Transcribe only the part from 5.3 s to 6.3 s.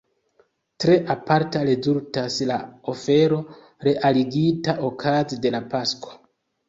de la Pasko.